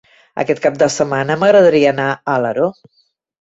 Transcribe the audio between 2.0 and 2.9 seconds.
a Alaró.